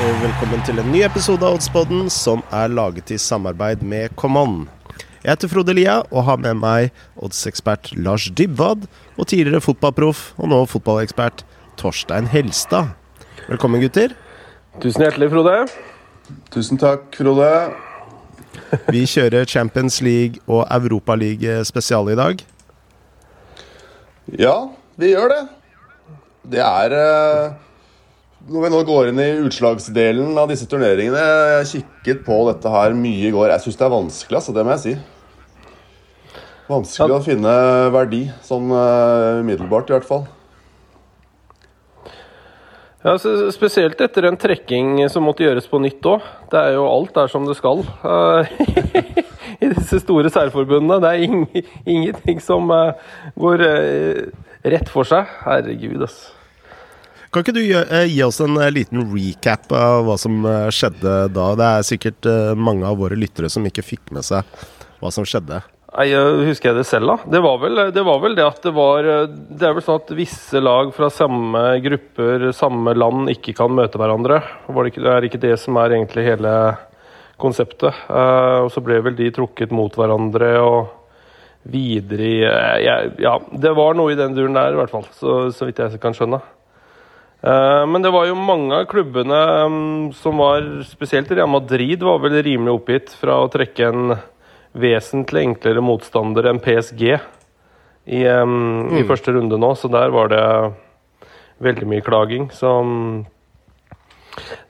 [0.00, 4.62] og velkommen til en ny episode av Oddspodden som er laget i samarbeid med Common.
[5.20, 8.86] Jeg heter Frode Lia og har med meg oddsekspert Lars Dybwad
[9.18, 11.44] og tidligere fotballproff og nå fotballekspert
[11.76, 12.94] Torstein Helstad.
[13.50, 14.16] Velkommen, gutter.
[14.80, 15.56] Tusen hjertelig, Frode.
[16.54, 17.52] Tusen takk, Frode.
[18.88, 22.46] Vi kjører Champions League og Europaliga spesial i dag.
[24.32, 24.62] Ja,
[24.96, 25.42] vi gjør det.
[26.56, 27.58] Det er eh,
[28.48, 31.20] Når vi nå går inn i utslagsdelen av disse turneringene
[31.60, 33.50] Jeg kikket på dette her mye i går.
[33.52, 34.54] Jeg syns det er vanskelig, altså.
[34.56, 34.94] Det må jeg si.
[36.70, 37.52] Vanskelig å finne
[37.92, 40.24] verdi, sånn uh, umiddelbart i hvert fall.
[43.04, 43.16] Ja,
[43.52, 46.24] Spesielt etter en trekking som måtte gjøres på nytt òg.
[46.52, 47.84] Det er jo alt der som det skal.
[48.00, 48.48] Uh,
[49.64, 51.00] I disse store særforbundene.
[51.02, 51.46] Det er ing
[51.84, 52.96] ingenting som uh,
[53.36, 53.68] går
[54.64, 55.28] rett for seg.
[55.44, 56.39] Herregud, altså.
[57.30, 57.78] Kan ikke du gi,
[58.10, 60.42] gi oss en liten recap av hva som
[60.74, 61.50] skjedde da?
[61.54, 62.28] Det er sikkert
[62.58, 64.42] mange av våre lyttere som ikke fikk med seg
[64.98, 65.60] hva som skjedde.
[65.90, 66.08] Nei,
[66.46, 67.30] Husker jeg det selv, da?
[67.36, 70.12] Det var, vel, det var vel det at det var Det er vel sånn at
[70.14, 74.42] visse lag fra samme grupper, samme land, ikke kan møte hverandre.
[74.66, 76.54] Det er ikke det som er egentlig hele
[77.40, 77.96] konseptet.
[78.08, 80.96] Uh, og så ble vel de trukket mot hverandre og
[81.70, 85.08] videre i uh, ja, ja, det var noe i den duren der, i hvert fall.
[85.16, 86.42] Så, så vidt jeg kan skjønne.
[87.40, 92.20] Uh, men det var jo mange av klubbene um, som var Spesielt Real Madrid var
[92.20, 94.12] vel rimelig oppgitt fra å trekke en
[94.76, 98.92] vesentlig enklere motstander enn PSG i, mm.
[98.98, 100.44] i, første runde nå, så der var det
[101.64, 102.48] veldig mye klaging.
[102.54, 102.70] Så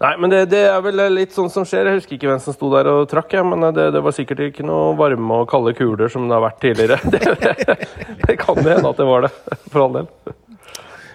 [0.00, 1.90] Nei, men det, det, er vel litt sånn som skjer.
[1.90, 4.42] Jeg husker ikke hvem som sto der og trakk, jeg, men det, det, var sikkert
[4.48, 7.00] ikke noe varme og kalde kuler som det har vært tidligere.
[7.10, 7.76] Det,
[8.26, 9.30] det kan hende at det var det,
[9.72, 10.08] for all del.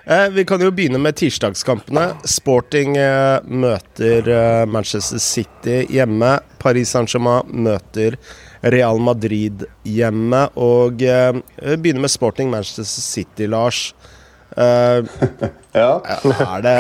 [0.08, 2.12] Eh, vi kan jo begynne med tirsdagskampene.
[2.30, 6.36] Sporting eh, møter eh, Manchester City hjemme.
[6.62, 8.18] Paris Saint-Germain møter
[8.62, 10.44] Real Madrid hjemme.
[10.62, 13.90] Og vi begynner med Sporting Manchester City, Lars.
[14.56, 15.04] Uh,
[15.74, 16.00] ja.
[16.06, 16.76] Er det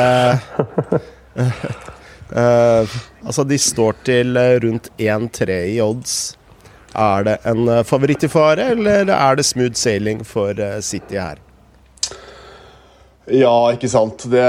[1.36, 2.94] uh,
[3.26, 6.38] Altså, de står til rundt 1-3 i odds.
[6.96, 11.42] Er det en favoritt i fare, eller er det smooth sailing for City her?
[13.26, 14.28] Ja, ikke sant.
[14.30, 14.46] Det,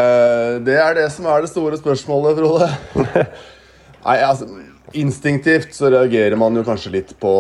[0.67, 2.71] det er det som er det store spørsmålet, Frode.
[4.07, 4.49] Nei, altså
[4.97, 7.33] Instinktivt så reagerer man jo kanskje litt på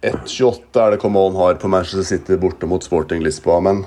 [0.00, 3.82] 1,28 er det Common har på Manchester City borte mot Sporting Lisboa, men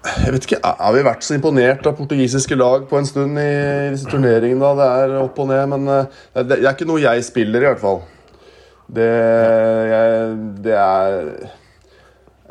[0.00, 3.90] jeg vet ikke, Har vi vært så imponert av portugisiske lag på en stund i
[3.92, 4.62] disse turneringene?
[4.62, 4.72] da?
[4.78, 7.82] Det er opp og ned, men eh, det er ikke noe jeg spiller, i hvert
[7.82, 8.00] fall.
[8.90, 9.10] Det,
[9.92, 10.30] jeg,
[10.64, 11.20] det er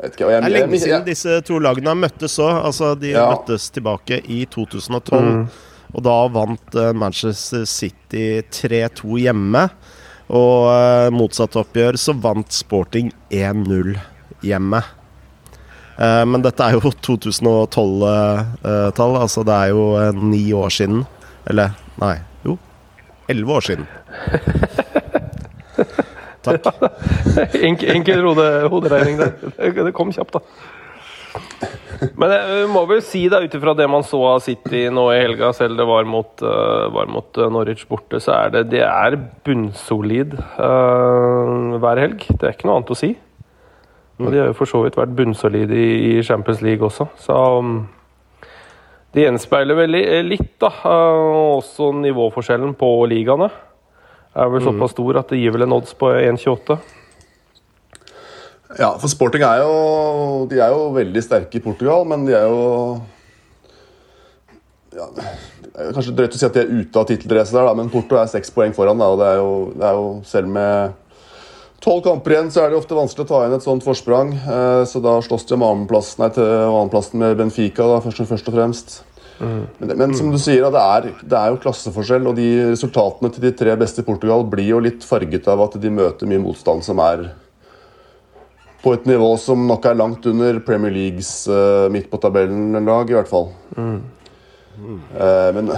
[0.06, 2.52] ikke, jeg, Det er lenge siden disse to lagene har møttes òg.
[2.70, 3.26] Altså, de ja.
[3.32, 5.26] møttes tilbake i 2012.
[5.26, 5.42] Mm.
[5.90, 9.66] Og da vant eh, Manchester City 3-2 hjemme.
[10.30, 13.96] Og uh, motsatt oppgjør så vant Sporting 1-0
[14.46, 14.78] hjemme.
[15.98, 19.86] Uh, men dette er jo 2012-tall, uh, altså det er jo
[20.22, 21.02] ni år siden.
[21.50, 22.14] Eller nei,
[22.46, 22.56] jo.
[23.30, 23.90] Elleve år siden.
[26.46, 26.68] Takk.
[27.68, 28.28] enkel enkel
[28.72, 29.34] hoderegning der.
[29.84, 30.44] Det kom kjapt, da.
[32.16, 35.18] Men jeg må vel si, da, ut ifra det man så av City nå i
[35.20, 38.82] helga, selv det var mot, uh, var mot uh, Norwich borte, så er det, det
[38.86, 42.24] er bunnsolid uh, hver helg.
[42.30, 43.12] Det er ikke noe annet å si.
[44.20, 47.36] Og de har jo for så vidt vært bunnsolide i, i, Champions League også, så
[47.60, 47.80] um,
[49.12, 49.96] Det gjenspeiler vel
[50.28, 50.70] litt, da.
[51.58, 53.48] også nivåforskjellen på ligaene
[54.34, 56.78] er vel såpass stor at det gir vel en odds på 1,28.
[58.78, 62.46] Ja, for Sporting er jo De er jo veldig sterke i Portugal, men de er
[62.46, 63.00] jo
[64.94, 65.26] ja, Det
[65.74, 68.18] er kanskje drøyt å si at de er ute av tittelracet der, da, men Porto
[68.18, 68.98] er seks poeng foran.
[68.98, 70.96] Da, og det er, jo, det er jo selv med
[71.80, 74.34] tolv kamper igjen, så er det ofte vanskelig å ta inn et sånt forsprang.
[74.36, 78.50] Eh, så da slåss de om annenplassen, nei, til annenplassen med Benfica, da, først, først
[78.50, 78.98] og fremst.
[79.40, 79.60] Mm.
[79.78, 83.46] Men, men, som du sier, det er, det er, jo klasseforskjell, og de resultatene til
[83.46, 86.84] de tre beste i Portugal blir jo litt farget av at de møter mye motstand
[86.84, 87.30] som er
[88.80, 93.16] på et nivå som nok er langt under Premier Leagues uh, midt på tabellen-lag, i
[93.16, 93.50] hvert fall.
[93.76, 93.98] Mm.
[94.80, 95.00] Mm.
[95.16, 95.74] Uh, men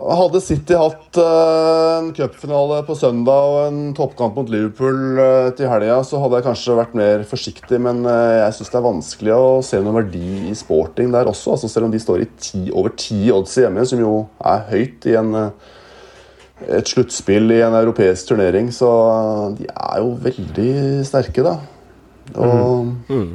[0.00, 5.20] hadde City hatt uh, en cupfinale på søndag og en toppkamp mot Liverpool
[5.58, 9.34] til helga, så hadde jeg kanskje vært mer forsiktig, men jeg syns det er vanskelig
[9.36, 11.56] å se noen verdi i sporting der også.
[11.56, 14.14] Altså, selv om de står i ti, over ti odds hjemme, som jo
[14.52, 15.36] er høyt i en
[16.68, 18.90] et sluttspill i en europeisk turnering, så
[19.56, 20.72] de er jo veldig
[21.08, 21.56] sterke, da.
[22.36, 22.90] Og mm.
[23.08, 23.30] Mm.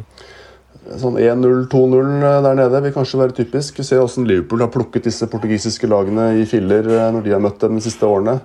[1.01, 2.11] Sånn 1-0, 2-0
[2.45, 3.79] der nede vil kanskje være typisk.
[3.79, 7.59] Vi ser hvordan Liverpool har plukket disse portugisiske lagene i filler når de har møtt
[7.63, 8.37] dem de siste årene.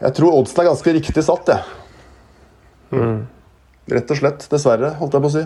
[0.00, 1.60] Jeg tror oddsen er ganske riktig satt, jeg.
[2.96, 3.18] Mm.
[3.90, 4.46] Rett og slett.
[4.52, 5.42] Dessverre, holdt jeg på å si.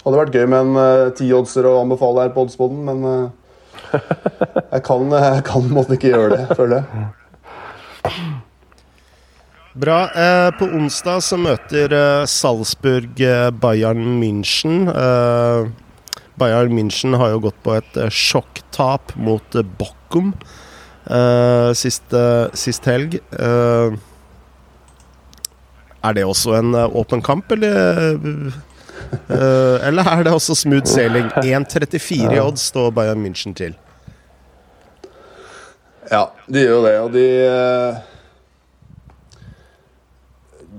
[0.00, 3.30] Hadde vært gøy med en ti-oddser uh, å anbefale her på Oddsboden, men uh,
[4.74, 7.08] jeg kan, jeg kan måtte ikke gjøre det, føler jeg.
[9.72, 10.10] Bra.
[10.10, 14.88] Eh, på onsdag så møter eh, Salzburg eh, Bayern München.
[14.90, 15.68] Eh,
[16.40, 20.34] Bayern München har jo gått på et eh, sjokktap mot eh, Bockum
[21.74, 22.12] sist,
[22.54, 23.16] sist, helg.
[26.04, 28.20] er det også en åpen kamp, eller
[29.88, 31.32] eller er det også smooth sailing?
[31.40, 33.74] 1,34 i odds står Bayern München til.
[36.12, 37.26] Ja, de gjør jo det, og de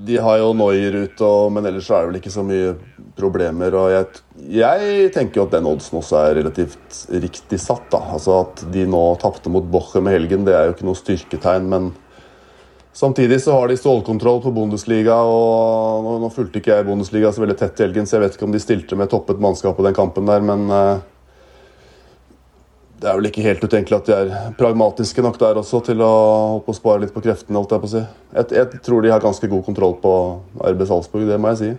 [0.02, 2.76] De har jo Noyer ute, men ellers er det vel ikke så mye
[3.18, 3.76] problemer.
[3.78, 4.22] Og jeg,
[4.58, 7.90] jeg tenker jo at den oddsen også er relativt riktig satt.
[7.94, 8.02] da.
[8.16, 11.70] Altså At de nå tapte mot Boche med helgen, det er jo ikke noe styrketegn,
[11.72, 11.92] men
[12.94, 17.46] Samtidig så har de stålkontroll på Bundesliga, og nå, nå fulgte ikke jeg Bundesliga så
[17.46, 19.86] veldig tett i helgen, så jeg vet ikke om de stilte med toppet mannskap på
[19.86, 21.00] den kampen der, men uh,
[23.02, 26.14] det er vel ikke helt utenkelig at de er pragmatiske nok der også til å,
[26.62, 27.58] å spare litt på kreftene.
[27.58, 28.02] holdt Jeg på å si.
[28.36, 30.12] Jeg, jeg, tror de har ganske god kontroll på
[30.62, 31.72] RB Salzburg, det må jeg si.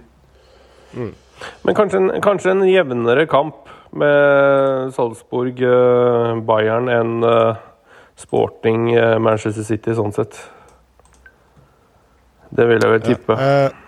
[0.99, 1.13] Mm.
[1.67, 7.55] Men kanskje en, kanskje en, jevnere kamp med Salzburg, uh, Bayern enn uh,
[8.19, 8.91] Sporting,
[9.23, 10.39] Manchester City, sånn sett?
[12.53, 13.39] Det vil jeg vel tippe.
[13.39, 13.79] Ja, uh,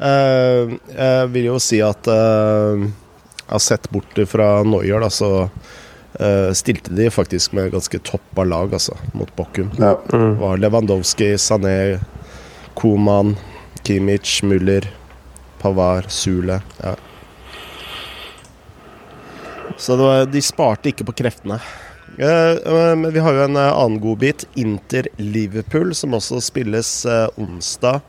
[0.00, 3.03] uh, jeg vil jo si at uh, jeg
[3.46, 5.30] har sett bort fra Noyer, da, så
[6.54, 9.72] stilte de faktisk med ganske toppa lag, altså, mot Bokkum.
[9.78, 9.96] Ja.
[10.12, 10.36] Mm.
[10.38, 11.98] Var Lewandowski, Sané,
[12.78, 13.34] Koman,
[13.82, 14.86] Kimmich, Müller,
[15.58, 16.60] Pavar, Sule.
[16.82, 16.94] Ja.
[19.76, 21.58] Så var, de sparte ikke på kreftene.
[22.14, 24.46] Uh, uh, men vi har jo en annen godbit.
[24.54, 26.92] Inter-Liverpool, som også spilles
[27.34, 28.06] onsdag.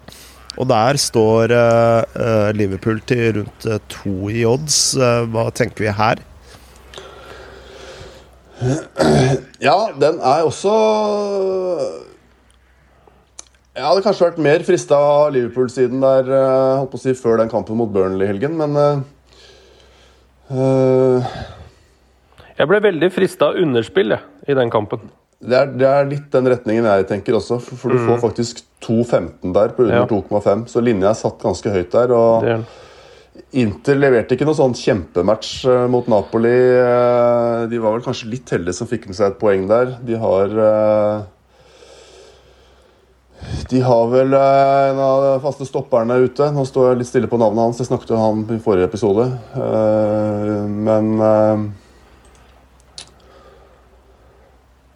[0.55, 1.51] Og der står
[2.55, 4.77] Liverpool til rundt to i odds.
[4.95, 6.21] Hva tenker vi her?
[9.59, 10.71] Ja, den er også
[13.75, 17.51] Jeg hadde kanskje vært mer frista av Liverpool-siden der holdt på å si, før den
[17.51, 18.71] kampen mot Burnley i helgen, men
[20.47, 21.27] uh,
[22.55, 25.03] jeg ble veldig frista av underspill jeg, i den kampen.
[25.45, 28.07] Det er, det er, litt den retningen jeg tenker også, for, for du mm.
[28.09, 30.07] får faktisk 2,15 der på under ja.
[30.09, 30.65] 2,5.
[30.71, 32.13] Så linja er satt ganske høyt der.
[32.15, 32.50] og
[33.56, 36.51] Inter leverte ikke noe sånn kjempematch uh, mot Napoli.
[36.51, 39.95] Uh, de var vel kanskje litt heldige som fikk med seg et poeng der.
[40.07, 41.24] De har uh,
[43.69, 46.48] de har vel en av de faste stopperne ute.
[46.56, 47.81] Nå står jeg litt stille på navnet hans.
[47.81, 49.27] Jeg snakket jo han i forrige episode.
[50.88, 51.12] Men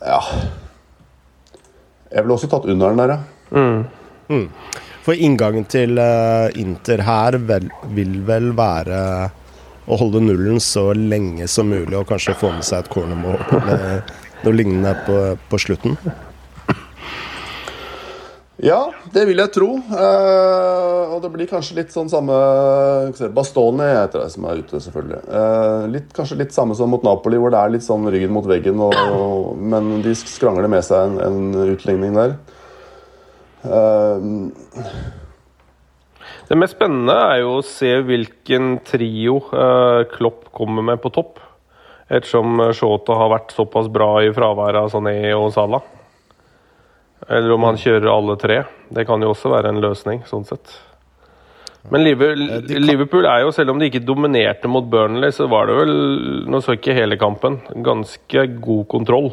[0.10, 0.20] Ja
[2.10, 3.20] Jeg ville også tatt under den der, ja.
[3.54, 3.84] Mm.
[4.30, 4.48] Mm.
[5.06, 9.02] For inngangen til uh, Inter her vel, vil vel være
[9.90, 14.02] å holde nullen så lenge som mulig og kanskje få med seg et cornermål eller
[14.44, 15.20] noe lignende på,
[15.50, 15.98] på slutten?
[18.60, 19.70] Ja, det vil jeg tro.
[19.80, 22.36] Eh, og det blir kanskje litt sånn samme
[23.36, 25.20] Bastoni heter det som er ute, selvfølgelig.
[25.32, 28.48] Eh, litt, kanskje litt samme som mot Napoli, hvor det er litt sånn ryggen mot
[28.50, 32.36] veggen, og, og, men de skrangler med seg en, en utligning der.
[33.64, 34.28] Eh,
[36.50, 39.38] det mest spennende er jo å se hvilken trio
[40.16, 41.38] Klopp kommer med på topp.
[42.10, 45.86] Ettersom Shota har vært såpass bra i fraværet av Sané og Salah.
[47.30, 48.64] Eller om han kjører alle tre.
[48.90, 50.72] Det kan jo også være en løsning, sånn sett.
[51.94, 55.94] Men Liverpool er jo, selv om de ikke dominerte mot Burnley, så var det vel
[56.50, 57.60] Nå så ikke hele kampen.
[57.86, 59.30] Ganske god kontroll.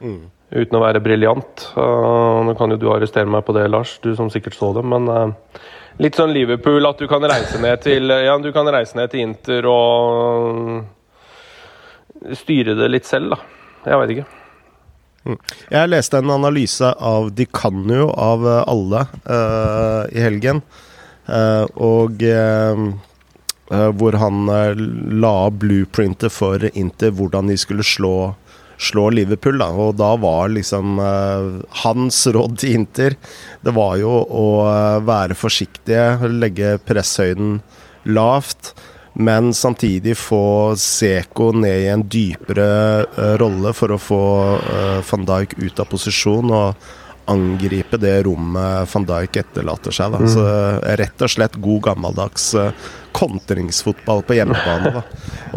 [0.00, 0.22] Mm.
[0.54, 1.66] Uten å være briljant.
[1.76, 4.84] Uh, nå kan jo du arrestere meg på det, Lars, du som sikkert så det,
[4.86, 5.32] men uh,
[6.02, 9.24] litt sånn Liverpool at du kan reise ned til Ja, du kan reise ned til
[9.26, 10.84] Inter og
[12.38, 13.38] styre det litt selv, da.
[13.90, 14.43] Jeg veit ikke.
[15.24, 20.60] Jeg leste en analyse av Di Canio av eh, alle uh, i helgen.
[21.24, 22.84] Uh, og uh,
[23.96, 24.44] hvor han
[25.24, 28.34] la blueprintet for Inter hvordan de skulle slå,
[28.76, 29.56] slå Liverpool.
[29.62, 29.70] Da.
[29.72, 31.00] Og da var liksom
[31.80, 33.16] hans råd til Inter
[33.64, 34.44] Det var jo å
[35.08, 37.56] være forsiktige, legge presshøyden
[38.04, 38.74] lavt
[39.14, 44.24] men samtidig få Seko ned i en dypere uh, rolle for å få
[44.58, 46.50] uh, van Dijk ut av posisjon.
[46.50, 46.92] og
[47.24, 50.12] angripe det rommet van Dijk etterlater seg.
[50.12, 50.18] Da.
[50.20, 50.28] Mm.
[50.28, 50.42] Så
[51.00, 52.50] rett og slett god gammeldags
[53.16, 54.90] kontringsfotball på hjemmebane.
[54.92, 55.02] Da.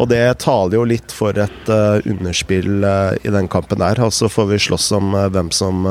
[0.00, 1.68] Og det taler jo litt for et
[2.08, 2.80] underspill
[3.20, 4.00] i den kampen der.
[4.00, 5.84] Og så får vi slåss om hvem som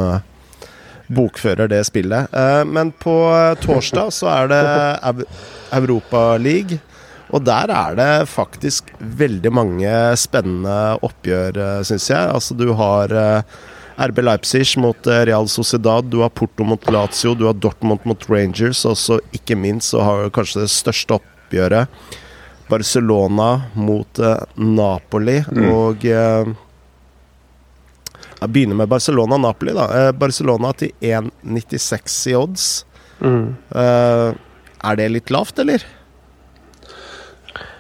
[1.13, 2.33] bokfører det spillet.
[2.65, 3.15] men på
[3.61, 5.37] torsdag så er det Europa
[5.77, 6.81] Europaliga.
[7.35, 12.29] Og der er det faktisk veldig mange spennende oppgjør, syns jeg.
[12.31, 13.11] Altså du har
[13.97, 18.85] RB Leipzig mot Real Sociedad, du har Porto mot Lazio, du har Dortmund mot Rangers,
[18.85, 21.87] og så ikke minst så har du kanskje det største oppgjøret.
[22.69, 24.19] Barcelona mot
[24.59, 25.39] Napoli.
[25.51, 25.67] Mm.
[25.71, 26.03] Og
[28.37, 29.73] Jeg begynner med Barcelona-Napoli.
[29.73, 32.85] da Barcelona til 1,96 i odds.
[33.19, 33.55] Mm.
[33.73, 35.81] er det litt lavt, eller?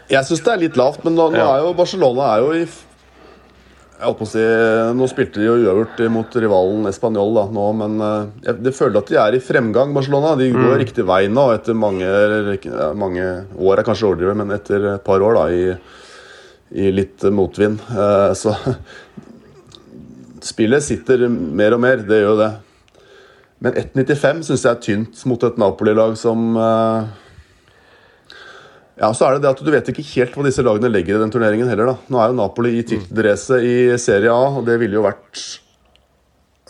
[0.07, 2.67] Jeg syns det er litt lavt, men nå, nå er jo Barcelona er jo i
[3.97, 4.41] jeg holdt på å si,
[4.93, 8.99] Nå spilte de jo uavgjort mot rivalen Español da, nå, men eh, jeg, jeg, føler
[8.99, 10.35] at de er i fremgang, Barcelona.
[10.37, 10.81] De går mm.
[10.83, 12.11] riktig vei nå etter mange,
[12.93, 13.25] mange
[13.57, 15.73] år, er kanskje overdrevet, men etter et par år da, i,
[16.77, 17.81] i litt motvind.
[17.89, 18.53] Eh, så
[20.45, 22.51] spillet sitter mer og mer, det gjør jo det.
[23.65, 27.15] Men 1,95 syns jeg er tynt mot et Napoli-lag som eh,
[28.97, 31.21] ja, så er det det at Du vet ikke helt hva disse lagene legger i
[31.21, 31.93] den turneringen heller.
[31.93, 31.95] da.
[32.09, 35.43] Nå er jo Napoli i tittelracet i Serie A, og det ville jo vært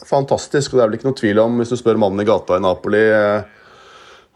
[0.08, 0.74] fantastisk.
[0.74, 2.64] og Det er vel ikke noe tvil om, hvis du spør mannen i gata i
[2.64, 3.54] Napoli eh,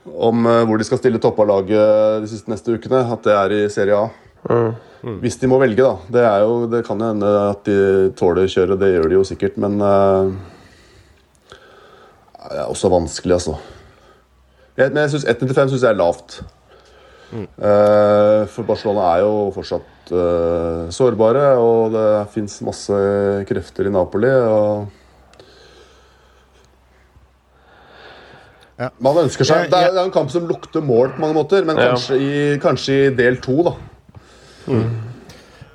[0.08, 3.58] om eh, hvor de skal stille topp laget de siste neste ukene, at det er
[3.58, 4.08] i Serie A.
[4.48, 4.72] Mm.
[5.02, 5.18] Mm.
[5.24, 5.98] Hvis de må velge, da.
[6.14, 7.78] Det, jo, det kan jo hende at de
[8.18, 10.30] tåler kjøret, det gjør de jo sikkert, men uh,
[12.42, 13.58] Det er også vanskelig, altså.
[14.78, 16.42] Jeg, men jeg synes 1,95 syns jeg er lavt.
[17.32, 17.46] Mm.
[18.52, 22.98] for Barcelona er jo fortsatt uh, sårbare, og det fins masse
[23.48, 24.32] krefter i Napoli.
[24.32, 24.90] og
[28.82, 28.90] ja.
[29.04, 31.66] Man ønsker seg det er, det er, en kamp som lukter mål på mange måter,
[31.68, 31.92] men ja.
[31.92, 33.74] kanskje, i, kanskje, i, del to, da.
[34.72, 34.88] Mm.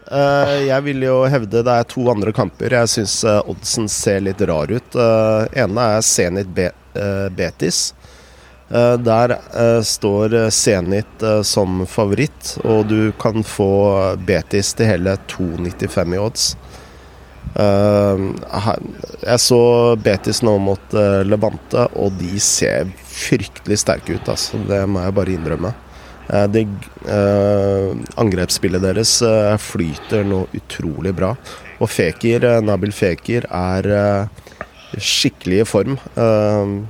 [0.06, 2.74] Uh, jeg vil jo hevde det er to andre kamper.
[2.80, 4.98] Jeg syns uh, oddsen ser litt rar ut.
[4.98, 6.70] Uh, ene er Zenit Be
[7.36, 7.90] Betis.
[8.70, 14.90] Eh, der uh, står eh, Zenit uh, som favoritt, og du kan få Betis til
[14.90, 16.48] hele 2,95 i odds.
[17.56, 19.60] jeg så
[20.02, 24.28] Betis nå mot Levante, og de ser fryktelig sterke ut.
[24.28, 24.58] Altså.
[24.68, 25.70] Det må jeg bare innrømme.
[26.52, 26.66] Det,
[28.20, 29.14] angrepsspillet deres
[29.62, 31.32] flyter nå utrolig bra.
[31.80, 33.88] Og Fekir, Nabil Fekir er
[34.98, 35.96] skikkelig i form.
[36.18, 36.84] Uh,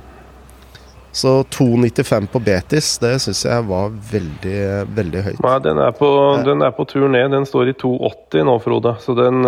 [1.17, 4.59] så 2,95 på Betis, det syns jeg var veldig,
[4.93, 5.39] veldig høyt.
[5.41, 6.09] Nei, den er, på,
[6.45, 7.31] den er på tur ned.
[7.33, 8.93] Den står i 2,80 nå, Frode.
[9.01, 9.41] Så den,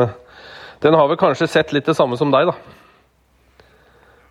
[0.81, 2.55] den, har vel kanskje sett litt det samme som deg, da.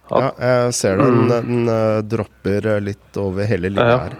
[0.08, 1.20] At, ja, jeg ser den.
[1.20, 1.30] Mm.
[1.30, 4.00] Den uh, dropper litt over hele linja ja.
[4.08, 4.18] her.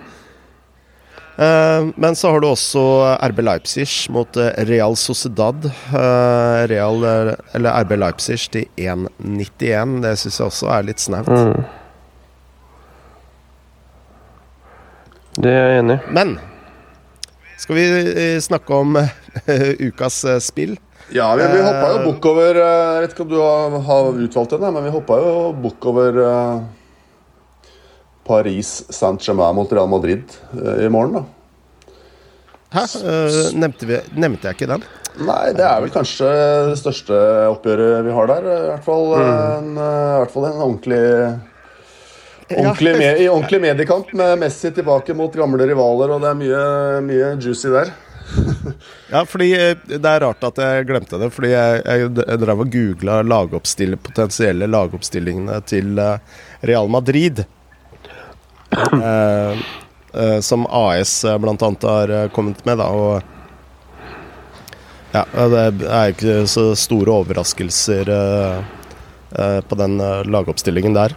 [1.38, 2.84] Uh, men så har du også
[3.32, 4.38] RB Leipzig mot
[4.70, 5.66] Real Sociedad.
[6.70, 7.02] Real,
[7.50, 9.98] eller RB Leipzig til 1,91.
[10.06, 11.34] Det syns jeg også er litt snaut.
[11.34, 11.66] Mm.
[15.38, 16.12] Det er jeg enig i.
[16.16, 16.32] Men
[17.58, 20.74] skal vi eh, snakke om uh, ukas uh, spill?
[21.14, 24.56] Ja, vi, vi hoppa jo bukk over Jeg vet ikke om du har, har utvalgt
[24.58, 27.70] den, men vi hoppa jo bukk over uh,
[28.28, 30.34] Paris Saint-Germain mot Real Madrid
[30.82, 31.94] i morgen, da.
[32.74, 32.82] Hæ?
[33.56, 34.84] Nevnte, vi, nevnte, jeg ikke den?
[35.24, 36.28] Nei, det er vel kanskje
[36.68, 37.16] det største
[37.54, 38.50] oppgjøret vi har der.
[38.52, 39.30] I hvert fall, mm.
[39.30, 41.00] en, i hvert fall en ordentlig
[42.56, 46.60] Ordentlig, med, I ordentlig mediekamp med Messi tilbake mot gamle rivaler, og det er mye,
[47.04, 47.90] mye juicy der.
[49.12, 52.64] ja, fordi eh, det er rart at jeg glemte det, fordi jeg, jeg, jeg drev
[52.64, 57.44] og googla lagoppstill, potensielle lagoppstillingene til eh, Real Madrid.
[59.04, 59.64] eh,
[60.14, 63.22] eh, som AS blant annet har kommet med, da, og
[65.12, 68.58] ja, det er ikke så store overraskelser eh,
[69.36, 69.96] eh, på den
[70.28, 71.16] lagoppstillingen der.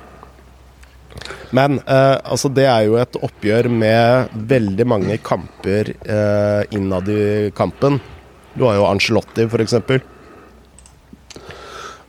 [1.51, 7.51] Men eh, altså det er jo et oppgjør med veldig mange kamper eh, innad i
[7.55, 7.99] kampen.
[8.55, 9.75] Du har jo Angelotti, f.eks.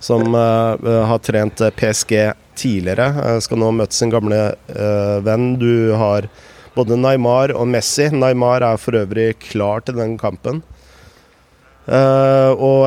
[0.02, 2.14] Som eh, har trent PSG
[2.58, 3.08] tidligere.
[3.24, 5.54] Eh, skal nå møte sin gamle eh, venn.
[5.60, 6.28] Du har
[6.76, 8.08] både Neymar og Messi.
[8.14, 10.62] Neymar er for øvrig klar til den kampen.
[11.82, 12.84] Uh, og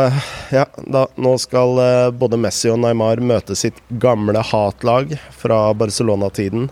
[0.56, 6.70] ja, da, nå skal uh, både Messi og Neymar møte sitt gamle hatlag fra Barcelona-tiden.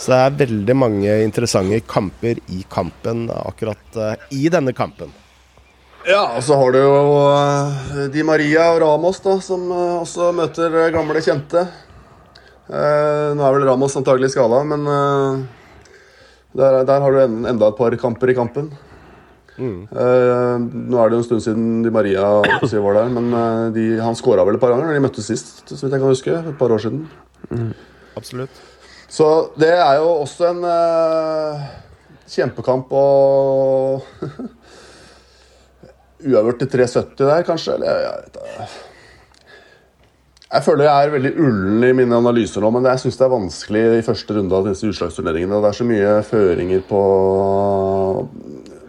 [0.00, 5.12] Så det er veldig mange interessante kamper i kampen akkurat uh, i denne kampen.
[6.06, 11.18] Ja, og så har du jo Di Maria og Ramos, da, som også møter gamle
[11.18, 11.64] kjente.
[12.70, 14.86] Nå er vel Ramos antagelig skada, men
[16.54, 18.70] der, der, har du en, enda et par kamper i kampen.
[19.56, 19.78] Mm.
[19.88, 23.30] Uh, nå er det jo en stund siden Di Maria var der, men
[23.72, 26.12] de, han skåra vel et par ganger når de møttes sist, så vidt jeg kan
[26.12, 26.38] huske.
[26.52, 27.06] Et par år siden.
[27.50, 27.72] Mm.
[28.16, 28.62] Absolutt.
[29.08, 30.64] Så det er jo også en
[32.26, 34.02] kjempekamp og
[36.26, 37.74] Uavgjort til 3,70 der, kanskje?
[37.76, 38.68] Eller jeg vet ikke.
[40.46, 43.32] Jeg føler jeg er veldig ullen i mine analyser nå, men jeg syns det er
[43.32, 45.58] vanskelig i første runde av disse utslagsturneringene.
[45.62, 47.00] Det er så mye føringer på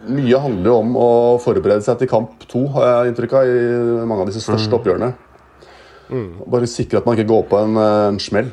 [0.08, 1.10] Mye handler jo om å
[1.42, 4.78] forberede seg til kamp to, har jeg inntrykk av, i mange av disse største mm.
[4.78, 5.10] oppgjørene.
[6.08, 6.30] Mm.
[6.48, 8.48] Bare sikre at man ikke går på en, en smell.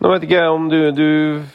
[0.00, 1.08] Nå vet ikke jeg om du, du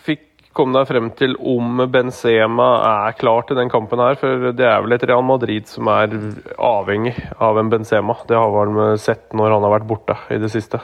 [0.06, 0.24] fikk
[0.56, 4.18] komme deg frem til om Benzema er klar til den kampen her.
[4.20, 6.14] For det er vel et Real Madrid som er
[6.56, 8.16] avhengig av en Benzema.
[8.30, 10.80] Det har man sett når han har vært borte i det siste.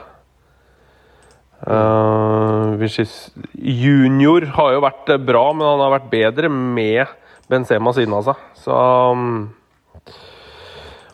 [1.62, 7.06] Uh, junior har jo vært bra, men han har vært bedre med
[7.52, 8.42] Benzema siden av seg.
[8.62, 8.80] Så
[9.12, 9.52] um,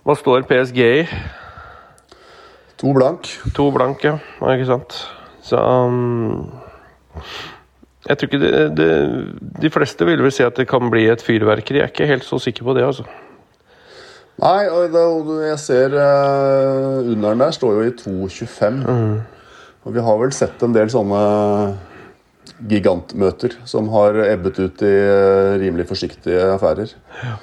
[0.07, 1.05] Hva står PSG i?
[2.79, 3.31] To blank.
[3.57, 4.19] To blank, ja.
[4.55, 4.99] Ikke sant.
[5.43, 6.47] Så um,
[8.09, 8.91] jeg tror ikke det, det,
[9.63, 11.81] De fleste vil vel si at det kan bli et fyrverkeri.
[11.81, 13.09] Jeg er ikke helt så sikker på det, altså.
[14.39, 14.95] Nei, og
[15.43, 18.79] jeg ser uh, Underen der står jo i 2,25.
[18.87, 19.19] Mm.
[19.87, 21.21] Og vi har vel sett en del sånne
[22.69, 26.95] gigantmøter som har ebbet ut i uh, rimelig forsiktige affærer.
[27.23, 27.37] Ja.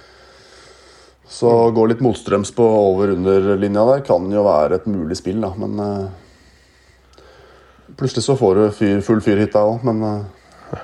[1.36, 5.52] Så å gå litt motstrøms på over-under-linja der kan jo være et mulig spill, da.
[5.58, 7.24] Men uh,
[7.98, 10.04] plutselig så får du fyr, full fyr hit da òg, men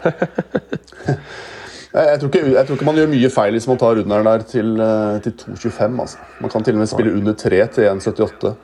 [1.91, 4.48] jeg, tror ikke, jeg, tror ikke, man gjør mye feil hvis man tar underen der
[4.48, 6.01] til, uh, til 2,25.
[6.05, 6.25] Altså.
[6.39, 8.55] Man kan til og med spille under 3 til 1,78.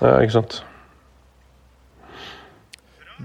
[0.00, 0.62] Ja, ikke sant.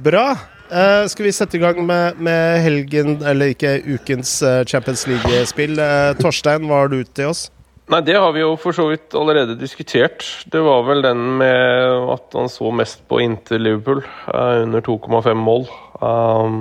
[0.04, 0.36] Bra.
[0.66, 5.78] Uh, skal vi sette i gang med, med, helgen, eller ikke ukens uh, Champions League-spill?
[5.78, 7.48] Uh, Torstein, hva har du til oss?
[7.94, 10.26] Nei, Det har vi jo for så vidt allerede diskutert.
[10.50, 14.02] Det var vel den med at han så mest på inntil Liverpool,
[14.34, 15.70] under 2,5 mål.
[16.02, 16.58] Um,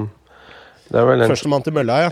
[0.93, 1.25] en...
[1.25, 2.11] Førstemann til mølla, ja.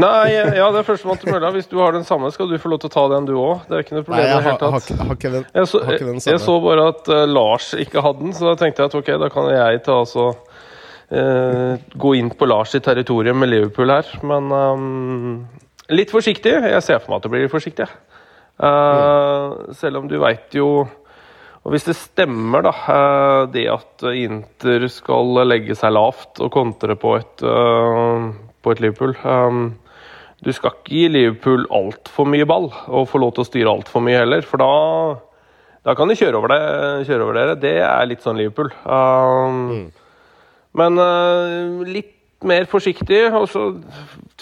[0.00, 1.52] Nei, ja, det er førstemann til mølla.
[1.52, 3.68] Hvis du har den samme, skal du få lov til å ta den, du òg.
[3.68, 4.24] Det er ikke noe problem.
[4.24, 6.32] Nei, jeg, har, har, har, ikke den, jeg, så, har ikke den samme.
[6.32, 9.30] Jeg så bare at Lars ikke hadde den, så da tenkte jeg at ok, da
[9.36, 10.32] kan jeg ta altså
[11.14, 14.08] Gå inn på Lars sitt territorium med Liverpool her.
[14.26, 15.28] Men um,
[15.92, 16.56] litt forsiktig.
[16.72, 17.88] Jeg ser for meg at det blir litt forsiktig.
[18.54, 19.74] Uh, mm.
[19.78, 20.84] Selv om du veit jo
[21.64, 26.92] og Hvis det stemmer, da, uh, det at Inter skal legge seg lavt og kontre
[27.00, 28.28] på et, uh,
[28.60, 29.62] på et Liverpool um,
[30.44, 34.04] Du skal ikke gi Liverpool altfor mye ball og få lov til å styre altfor
[34.04, 34.68] mye heller, for da,
[35.88, 37.56] da kan de kjøre over, det, kjøre over, dere.
[37.62, 38.68] Det er litt sånn Liverpool.
[38.84, 40.03] Um, mm.
[40.78, 42.12] Men uh, litt
[42.44, 43.26] mer forsiktig.
[43.32, 43.68] Og så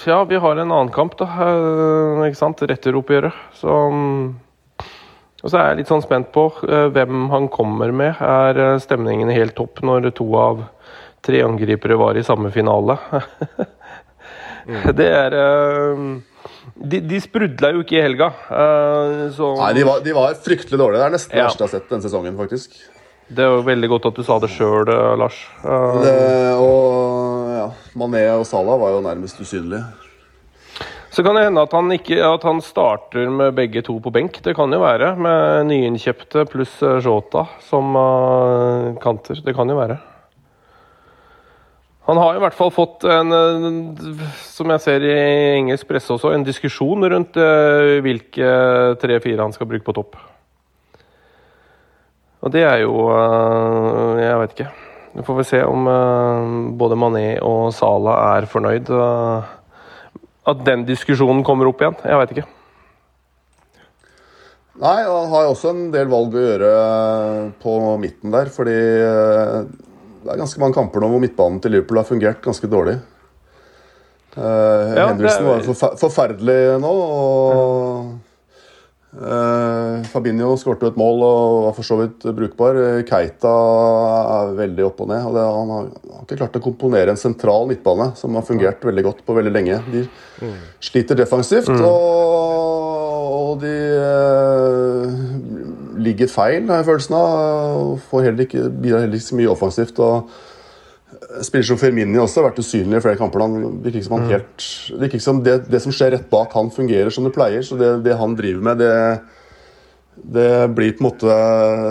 [0.08, 1.28] Ja, vi har en annen kamp, da.
[1.28, 2.64] Uh, ikke sant?
[2.68, 3.44] Returoppgjøret.
[3.60, 3.76] Så
[5.42, 8.20] og så er jeg litt sånn spent på uh, hvem han kommer med.
[8.22, 10.62] Er stemningen helt topp når to av
[11.22, 12.94] tre angripere var i samme finale?
[14.68, 14.84] mm.
[14.98, 15.34] Det er
[16.78, 18.28] de, de sprudla jo ikke i helga.
[19.34, 19.50] Så...
[19.58, 21.02] Nei, de var, de var, fryktelig dårlige.
[21.02, 21.48] Det er nesten det ja.
[21.50, 22.78] verste jeg har sett denne sesongen, faktisk.
[23.32, 24.90] Det er jo veldig godt at du sa det sjøl,
[25.20, 25.38] Lars.
[25.64, 26.14] Det,
[26.60, 27.66] og ja,
[27.98, 29.84] Mané og Salah var jo nærmest usynlige.
[31.12, 34.38] Så kan det hende at han, ikke, at han, starter med begge to på benk.
[34.44, 35.10] Det kan jo være.
[35.20, 39.42] Med nyinnkjøpte pluss Jota som uh, kanter.
[39.44, 39.98] Det kan jo være.
[42.08, 43.28] Han har i hvert fall fått en,
[44.40, 45.12] som jeg ser i
[45.60, 48.48] engelsk presse også, en diskusjon rundt uh, hvilke
[49.04, 50.16] tre-fire han skal bruke på topp.
[52.42, 54.70] Og det er jo uh, Jeg vet ikke.
[55.12, 55.90] Nå får vi se om
[56.80, 58.88] både Mané og Sala er fornøyd.
[58.88, 59.44] Uh,
[60.48, 61.98] at den diskusjonen kommer opp igjen.
[62.02, 62.48] Jeg veit ikke.
[64.82, 66.72] Nei, han har også en del valg å gjøre
[67.62, 68.50] på midten der.
[68.50, 69.56] Fordi eh,
[70.22, 72.98] det er ganske mange kamper nå hvor midtbanen til Liverpool har fungert ganske dårlig.
[74.32, 76.90] Uh, ja, Henderson var forfer forferdelig nå.
[76.90, 78.31] og
[79.12, 82.78] Fabinho skårte et mål og var for så vidt brukbar.
[83.04, 83.50] Keita
[84.38, 85.26] er veldig opp og ned.
[85.28, 85.90] og det, han, har,
[86.22, 89.82] ikke klart å komponere en sentral midtbane som har fungert veldig godt på veldig lenge.
[89.92, 90.06] De
[90.40, 90.54] mm.
[90.80, 91.84] sliter defensivt, mm.
[91.84, 95.20] og, og, de eh,
[96.08, 97.28] ligger feil, har jeg følelsen av.
[97.82, 100.00] og får heller ikke, Bidrar heller ikke så mye offensivt.
[100.00, 100.32] og
[101.42, 103.44] Spiller som Firmini også vært usynlig i flere kamper.
[103.44, 104.32] Han virker ikke som han mm.
[104.32, 104.66] helt,
[105.08, 107.62] ikke som det, det, som skjer rett bak han, fungerer som det pleier.
[107.66, 111.38] Så det, det han driver med, det, det blir på en måte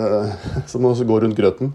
[0.72, 1.72] som å gå rundt grøten.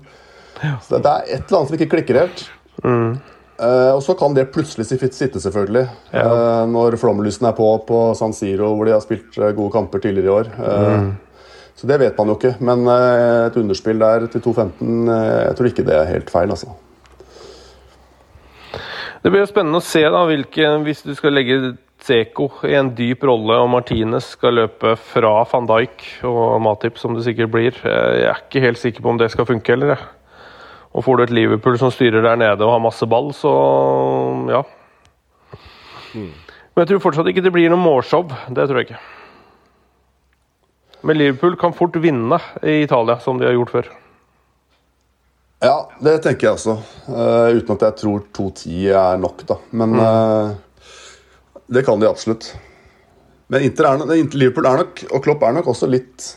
[0.86, 2.46] Så det er et eller annet som ikke klikker helt.
[2.84, 3.18] Mm.
[3.58, 5.88] Uh, og så kan det plutselig sitte, selvfølgelig.
[6.14, 6.26] Ja.
[6.30, 10.04] Uh, når flomlysen er på på San Siro, hvor de har spilt uh, gode kamper
[10.04, 10.52] tidligere i år.
[10.58, 11.16] Mm.
[11.78, 12.56] Så det vet man jo ikke.
[12.66, 16.74] Men et underspill der til 2.15, jeg tror ikke det er helt feil, altså.
[19.28, 22.94] Det blir jo spennende å se da, hvilke, hvis du skal legge Zeko i en
[22.96, 27.76] dyp rolle, og Martinez skal løpe fra van Dijk og Matip, som det sikkert blir.
[27.76, 30.00] Jeg er ikke helt sikker på om det skal funke heller.
[30.96, 33.52] Og får du et Liverpool som styrer der nede og har masse ball, så
[34.48, 34.64] ja.
[36.16, 36.32] Mm.
[36.32, 38.32] Men jeg tror fortsatt ikke det blir noe målshow.
[38.32, 39.04] Det tror jeg ikke.
[41.04, 43.96] Men Liverpool kan fort vinne i Italia, som de har gjort før.
[45.64, 46.78] Ja, det tenker jeg også.
[47.10, 49.58] Uh, uten at jeg tror 2-10 er nok, da.
[49.72, 50.02] Men mm.
[50.04, 50.90] uh,
[51.74, 52.52] det kan de absolutt.
[53.50, 54.04] Men Inter er,
[54.36, 56.36] Liverpool er nok, og Klopp er nok også litt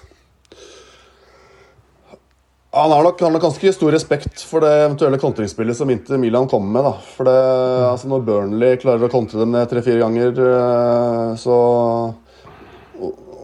[2.73, 6.47] han har nok, han har ganske stor respekt for det eventuelle kontringsspillet som Inter Milan
[6.49, 6.85] kommer med.
[6.87, 6.93] da.
[7.17, 7.87] For det, mm.
[7.89, 11.57] altså Når Burnley klarer å kontre dem ned tre-fire ganger, eh, så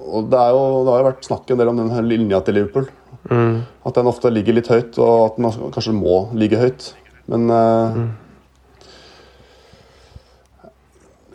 [0.06, 2.86] og det, jo, det, har jo vært snakk en del om den linja til Liverpool.
[3.30, 3.64] Mm.
[3.86, 6.92] At den ofte ligger litt høyt, og at den kanskje må ligge høyt.
[7.30, 8.06] Men uh, mm.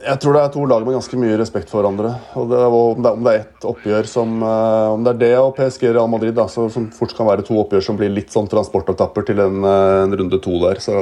[0.02, 2.16] Jeg tror det er to lag med ganske mye respekt for hverandre.
[2.40, 5.34] Og det, om, det, om det er ett oppgjør som uh, Om det er det
[5.38, 8.34] og PSG Real Madrid, da, så, som fort kan være to oppgjør som blir litt
[8.34, 10.98] sånn transportopptapper til en, uh, en, runde to der, så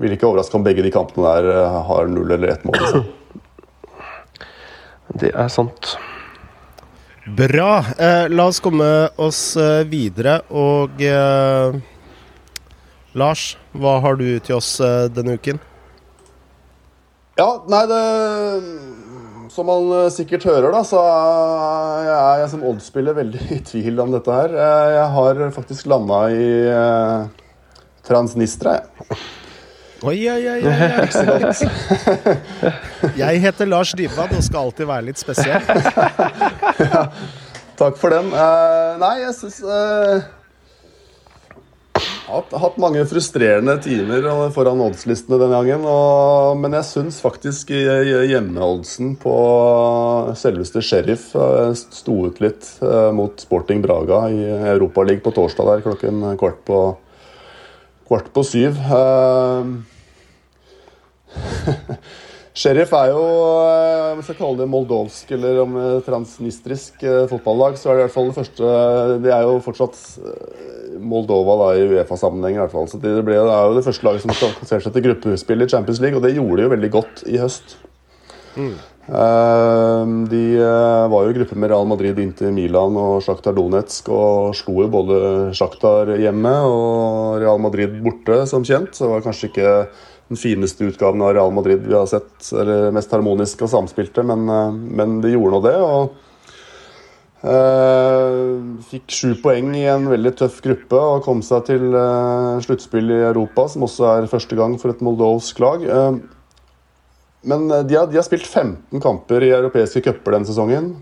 [0.00, 2.82] vil ikke overraske om begge de kampene der har null eller ett mål.
[2.84, 3.00] Så.
[5.16, 5.96] Det er sant.
[7.26, 7.70] Bra.
[7.98, 9.40] Eh, la oss komme oss
[9.90, 10.40] videre.
[10.54, 11.00] Og
[13.16, 14.76] Lars, hva har du til oss
[15.16, 15.58] denne uken?
[17.36, 18.02] Ja, nei, det
[19.52, 24.14] Som man eh, sikkert hører, da, så er jeg som Odd-spiller veldig i tvil om
[24.14, 24.54] dette her.
[24.56, 27.26] Eh, jeg har faktisk landa i eh,
[28.08, 29.18] Transnistra, jeg.
[30.06, 30.74] Oi, oi, oi, oi.
[33.22, 35.66] Jeg heter Lars Dybwad og skal alltid være litt spesiell.
[36.92, 37.00] ja,
[37.80, 38.30] takk for den.
[38.30, 40.22] Uh, nei, jeg syns uh,
[42.28, 45.88] hatt, hatt mange frustrerende timer foran oddslistene denne gangen.
[45.90, 49.34] Og, men jeg syns faktisk hjemmeoddsen på
[50.38, 54.38] selveste Sheriff eh, sto ut litt eh, mot Sporting Braga i
[54.76, 56.80] Europaligaen på torsdag der klokken kvart på,
[58.06, 58.80] kvart på syv.
[62.56, 65.74] Sheriff er jo eh, om vi skal kalle det moldovsk eller om
[66.06, 68.70] transnistrisk eh, fotballag, så er det i hvert fall det første
[69.26, 72.56] Det er jo fortsatt eh, Moldova da i Uefa-sammenheng.
[72.56, 74.96] i hvert fall, så Det, ble, det er jo det første laget som kvalifiserte seg
[74.96, 77.76] til gruppespill i Champions League, og det gjorde de jo veldig godt i høst.
[78.56, 78.76] Mm.
[80.32, 84.80] De var jo i gruppe med Real Madrid inntil Milan og Sjaktar Donetsk og slo
[84.80, 85.18] jo både
[85.54, 88.96] Sjaktar hjemme og Real Madrid borte, som kjent.
[88.96, 89.74] Så det var kanskje ikke
[90.28, 92.52] den fineste utgaven av Real Madrid vi har sett.
[92.52, 95.76] Eller mest harmoniske og samspilte, men, eh, men de gjorde nå det.
[95.76, 96.14] og
[97.46, 103.12] eh, Fikk sju poeng i en veldig tøff gruppe og kom seg til eh, sluttspill
[103.14, 105.86] i Europa, som også er første gang for et moldovsk lag.
[105.86, 106.14] Eh,
[107.46, 110.96] men de har, de har, spilt 15 kamper i europeiske cuper denne sesongen.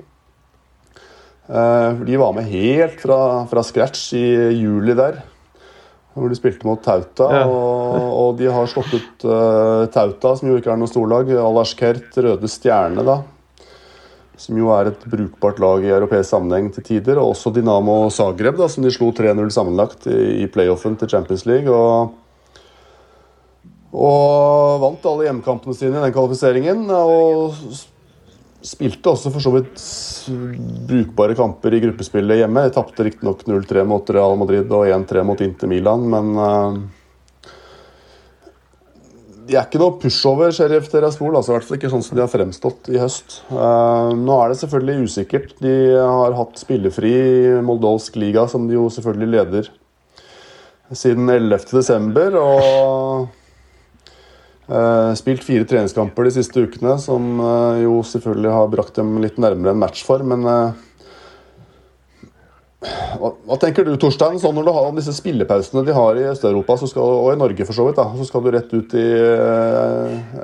[1.49, 4.27] Eh, de var med helt fra, fra scratch i
[4.61, 5.25] juli der
[6.15, 7.27] hvor de spilte mot Tauta.
[7.35, 7.45] Ja.
[7.51, 11.31] Og, og, de har slått ut uh, Tauta, som jo ikke er noe storlag.
[11.43, 13.21] Alasjkert, Røde Stjerne, da.
[14.39, 17.19] Som jo er et brukbart lag i europeisk sammenheng til tider.
[17.23, 21.47] Og også Dinamo Zagreb, da, som de slo 3-0 sammenlagt i, i playoffen til Champions
[21.51, 21.71] League.
[21.71, 22.15] Og,
[23.95, 26.87] og vant alle hjemmekampene sine i den kvalifiseringen.
[26.95, 27.59] Og
[28.65, 29.81] Spilte også for så vidt
[30.89, 32.63] brukbare kamper i gruppespillet hjemme.
[32.65, 36.79] De tapte riktignok 0-3 mot Real Madrid og 1-3 mot Inter Milan, men uh,
[39.45, 41.37] De er ikke noe pushover, Sheriff Tiraspol.
[41.37, 43.43] Altså, I hvert fall ikke sånn som de har fremstått i høst.
[43.53, 45.57] Uh, nå er det selvfølgelig usikkert.
[45.61, 47.15] De har hatt spillefri
[47.69, 49.73] moldovsk liga, som de jo selvfølgelig leder
[50.97, 52.41] siden 11.12.
[52.41, 53.44] Og
[55.19, 59.75] spilt fire treningskamper de siste ukene, som uh, jo selvfølgelig har brakt dem litt nærmere
[59.75, 60.33] en matchform.
[60.33, 60.73] Men uh,
[63.21, 66.79] hva, hva, tenker du, Torstein, sånn når du har disse spillepausene de har i Øst-Europa,
[67.03, 69.07] og i Norge for så vidt, da, så skal du rett ut i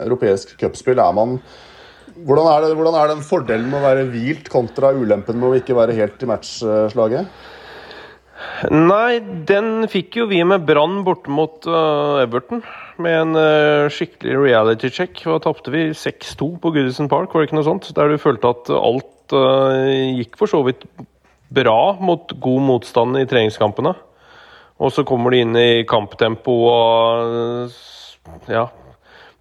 [0.05, 1.01] europeisk cupspill.
[2.21, 5.57] Hvordan er, det, hvordan er den fordelen med å være hvilt kontra ulempen med å
[5.61, 7.41] ikke være helt i matchslaget?
[8.69, 12.61] Nei, den fikk jo vi med Brann borte mot Everton
[13.01, 15.23] med en uh, skikkelig reality check.
[15.25, 15.87] Da tapte vi?
[15.97, 17.89] 6-2 på Goodison Park, var det ikke noe sånt?
[17.97, 20.85] Der du følte at alt uh, gikk for så vidt
[21.51, 23.95] bra mot god motstand i treningskampene.
[24.81, 27.73] Og så kommer de inn i kamptempo og
[28.51, 28.69] Ja.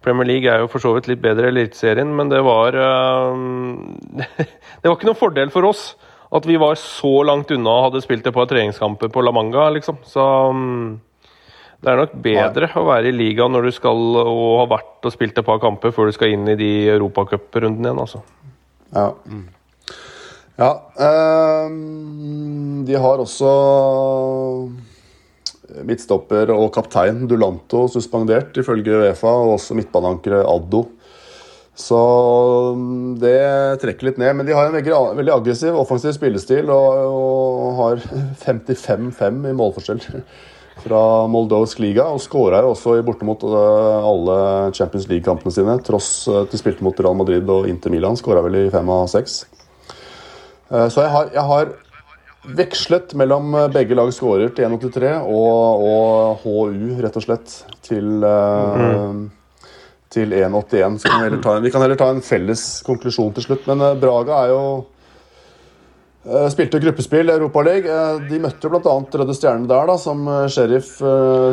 [0.00, 2.72] Premier League er jo for så vidt litt bedre i Eliteserien, men det var
[4.80, 5.90] Det var ikke noen fordel for oss
[6.30, 9.66] at vi var så langt unna og hadde spilt et par treningskamper på La Manga,
[9.74, 9.98] liksom.
[10.06, 10.24] Så
[11.80, 15.14] det er nok bedre å være i ligaen når du skal og har vært og
[15.14, 18.22] spilt et par kamper før du skal inn i de europacuprundene igjen, altså.
[18.94, 19.08] Ja.
[19.26, 19.48] Mm.
[20.60, 20.70] Ja.
[21.00, 23.50] Um, de har også
[25.86, 30.84] midtstopper og kaptein Dulanto suspendert, ifølge Uefa, og også midtbaneankeret Addo.
[31.80, 31.98] Så
[32.76, 33.40] um, det
[33.82, 34.36] trekker litt ned.
[34.36, 38.08] Men de har en veldig, veldig aggressiv, offensiv spillestil og, og har
[38.46, 40.02] 55-5 i målforskjell
[40.84, 42.08] fra Moldovsk liga.
[42.12, 44.36] Og skåra også i bortimot uh, alle
[44.76, 48.20] Champions League-kampene sine, tross at uh, de spilte mot Real Madrid og Inter Milan.
[48.20, 49.42] Skåra vel i fem av seks.
[50.70, 51.72] Eh, så jeg har, jeg har,
[52.56, 58.22] vekslet mellom eh, begge lag skårer til 1,83 og, og, HU, rett og slett, til,
[58.24, 59.26] mm.
[60.10, 60.96] Til 1,81.
[61.64, 63.68] Vi kan heller ta en felles konklusjon til slutt.
[63.70, 64.64] Men Braga er jo
[66.52, 68.26] Spilte gruppespill i Europaligaen.
[68.28, 68.92] De møtte bl.a.
[68.92, 70.98] Røde Stjerne der, da, som Sheriff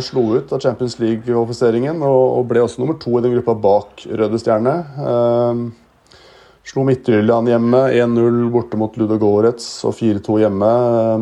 [0.03, 2.03] slo ut av Champions League-offiseringen.
[2.03, 4.75] Og ble også nummer to i den gruppa bak Røde Stjerne.
[6.67, 10.71] Slo Midtjylland hjemme 1-0 borte mot Ludogorets og 4-2 hjemme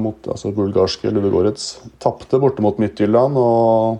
[0.01, 1.67] mot altså bulgarske Ludogorets.
[2.01, 3.99] Tapte borte mot Midtjylland og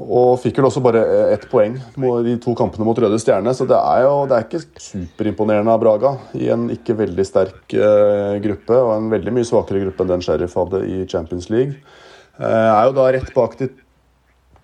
[0.00, 1.02] og fikk vel også bare
[1.34, 3.52] ett poeng i to kampene mot Røde Stjerne.
[3.56, 7.76] Så det er jo det er ikke superimponerende av Braga i en ikke veldig sterk
[7.76, 8.78] uh, gruppe.
[8.78, 11.78] Og en veldig mye svakere gruppe enn den Sheriff hadde i Champions League.
[12.40, 13.68] Uh, er jo da rett bak de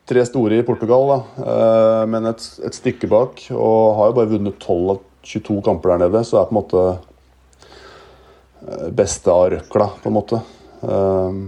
[0.07, 3.43] tre store i Portugal, da, eh, men et, et, stykke bak.
[3.51, 6.61] Og har jo bare vunnet 12 av 22 kamper der nede, så er på en
[6.61, 6.85] måte
[8.63, 10.43] eh, beste av røkla, på en måte.
[10.87, 11.41] Eh,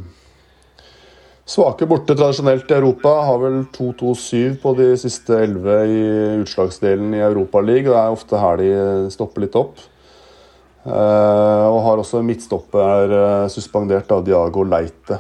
[1.49, 3.15] svake borte tradisjonelt i Europa.
[3.29, 6.03] Har vel 2-2-7 på de siste 11 i
[6.43, 7.89] utslagsdelen i Europaligaen.
[7.89, 8.71] Det er ofte her de
[9.15, 9.81] stopper litt opp.
[10.89, 15.19] og har også midtstopper suspendert av Diago Leite.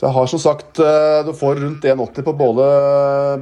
[0.00, 2.66] Så jeg har som sagt eh, Du får rundt 1,80 på både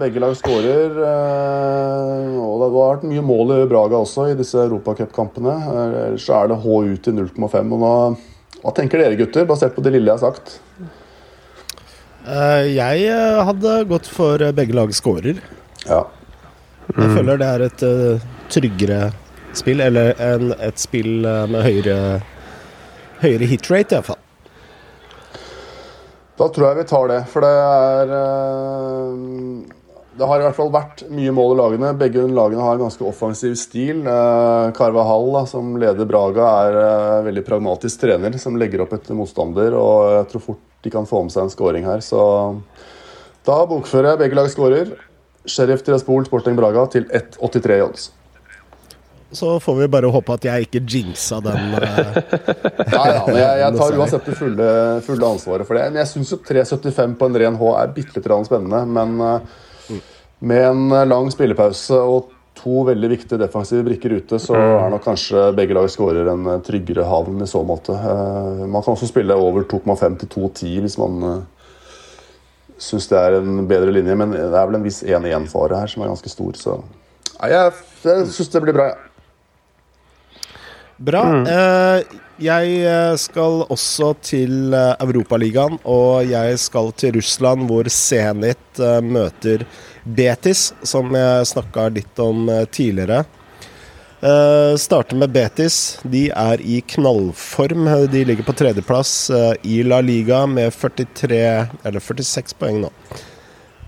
[0.00, 0.96] begge lag skårer.
[1.06, 5.54] Eh, og det har vært mye mål i Braga også i disse europacupkampene.
[5.84, 7.70] Ellers så er det HU til 0,5.
[7.78, 10.58] og Hva tenker dere gutter, basert på det lille jeg har sagt?
[12.28, 13.08] Eh, jeg
[13.48, 15.40] hadde gått for begge lag scorer.
[15.86, 16.04] Ja.
[16.92, 17.02] Mm.
[17.02, 17.84] Jeg føler det er et
[18.52, 19.00] tryggere
[19.56, 21.98] spill, eller en, et spill med høyere,
[23.24, 24.20] høyere hitrate, iallfall.
[26.38, 29.77] Da tror jeg vi tar det, for det er eh,
[30.18, 31.92] Det har i hvert fall vært mye mål i lagene.
[31.98, 34.00] Begge lagene har en ganske offensiv stil.
[34.02, 39.76] Eh, Carvahall, som leder Braga, er en veldig pragmatisk trener som legger opp etter motstander.
[39.78, 42.02] og Jeg tror fort de kan få med seg en scoring her.
[42.02, 42.20] Så
[43.46, 44.90] da bokfører jeg begge lag skårer.
[45.48, 48.10] Sheriff Tiraspol Sporting Braga til 1,83 odds.
[49.30, 51.74] Så får vi bare håpe at jeg ikke jinxa den.
[51.76, 52.18] Uh,
[52.94, 54.68] ja, ja, men jeg, jeg tar uansett det fulle,
[55.04, 55.86] fulle, ansvaret for det.
[55.92, 58.82] Men jeg syns jo 3,75 på en ren H er bitte litt spennende.
[58.88, 59.18] Men
[60.38, 64.72] med en lang spillepause og to veldig viktige defensive brikker ute, så mm.
[64.82, 67.94] er nok kanskje begge lag skårer en tryggere havn i så måte.
[67.94, 71.44] Uh, man kan også spille over 2,5 til 2,10 hvis man
[72.78, 76.02] syns det er en bedre linje, men det er vel en viss 1-1-fare her som
[76.02, 76.80] er ganske stor, så
[77.38, 78.96] Nei, jeg, jeg syns det blir bra, jeg.
[78.98, 79.08] Ja.
[80.98, 81.20] Bra.
[81.30, 81.44] Mm.
[81.46, 88.82] Eh, jeg eh, skal også til eh, Europaligaen, og jeg skal til Russland, hvor Zenit
[89.06, 89.62] møter
[90.08, 93.24] Betis, som jeg snakka litt om tidligere.
[94.18, 96.00] Uh, starter med Betis.
[96.02, 97.86] De er i knallform.
[98.10, 101.38] De ligger på tredjeplass uh, i La Liga med 43,
[101.86, 102.90] eller 46 poeng nå.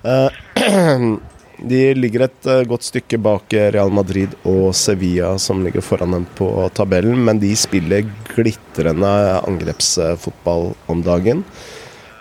[0.06, 1.18] Uh,
[1.60, 6.24] De ligger et godt stykke bak eh, Real Madrid og Sevilla, som ligger foran dem
[6.38, 9.10] på tabellen, men de spiller glitrende
[9.44, 11.44] angrepsfotball om dagen.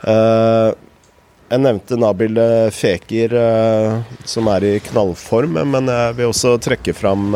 [0.04, 0.76] Uh,
[1.50, 2.40] jeg nevnte Nabil
[2.76, 7.34] Fekir, uh, som er i knallform, men jeg vil også trekke fram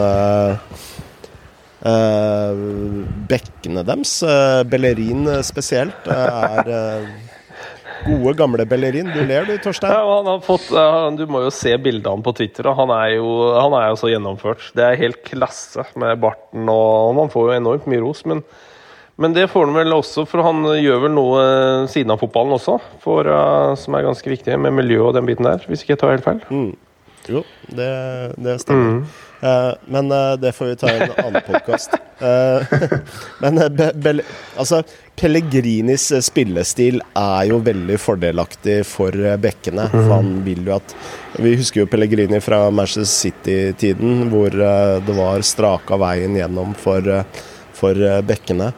[3.28, 4.14] bekkene deres.
[4.72, 6.70] Bellerin spesielt er
[8.04, 9.08] Gode, gamle Bellerin.
[9.14, 9.94] Du ler du, Torstein?
[9.96, 10.68] Ja, fått,
[11.16, 12.68] du må jo se bildene på Twitter.
[12.76, 14.66] Han er, jo, han er jo så gjennomført.
[14.76, 18.26] Det er helt klasse med barten, og man får jo enormt mye ros.
[18.28, 18.44] Men,
[19.16, 21.44] men det får han vel også, for han gjør vel noe
[21.92, 25.46] siden av fotballen også, for, uh, som er ganske viktig, med miljø og den biten
[25.46, 26.42] der, hvis ikke jeg tar helt feil.
[26.50, 26.72] Mm.
[27.30, 27.92] Jo, det,
[28.42, 28.98] det stemmer.
[28.98, 29.06] Mm.
[29.44, 31.96] Uh, men uh, det får vi ta i en annen podkast.
[33.44, 34.12] Men be, be,
[34.56, 34.78] altså,
[35.20, 39.90] Pellegrinis spillestil er jo veldig fordelaktig for bekkene.
[39.92, 40.94] For han vil jo at
[41.44, 47.12] Vi husker jo Pellegrini fra Manchester City-tiden, hvor det var straka veien gjennom for,
[47.76, 48.72] for bekkene.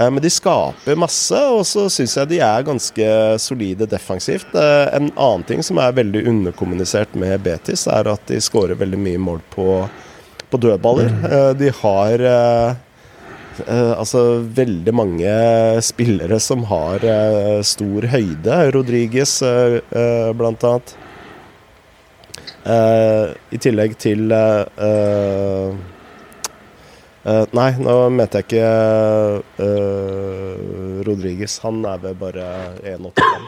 [0.00, 3.08] Men de skaper masse, og så syns jeg de er ganske
[3.42, 4.54] solide defensivt.
[4.56, 9.20] En annen ting som er veldig underkommunisert med Betis, er at de skårer veldig mye
[9.20, 9.66] mål på,
[10.48, 11.12] på dødballer.
[11.12, 11.28] Mm.
[11.60, 12.24] De har
[13.68, 14.24] altså
[14.56, 15.36] veldig mange
[15.84, 17.04] spillere som har
[17.68, 18.56] stor høyde.
[18.72, 19.36] Rodriges
[20.40, 20.96] blant annet.
[23.52, 24.32] I tillegg til
[27.20, 28.68] Uh, nei, nå mente jeg ikke
[29.60, 31.58] uh, Rodriges.
[31.66, 32.46] Han er vel bare
[32.94, 33.44] 1,85.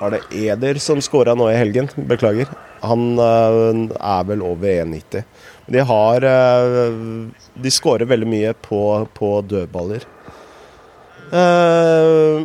[0.00, 1.90] Var det Eder som scora nå i helgen?
[1.96, 2.46] Beklager.
[2.86, 5.26] Han uh, er vel over 1,90.
[5.70, 6.24] De har
[7.62, 8.80] De skårer veldig mye på,
[9.14, 10.06] på dødballer.
[11.30, 12.42] Uh,